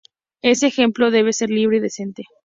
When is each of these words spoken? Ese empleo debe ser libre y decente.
Ese 0.41 0.71
empleo 0.81 1.11
debe 1.11 1.31
ser 1.31 1.51
libre 1.51 1.77
y 1.77 1.81
decente. 1.81 2.23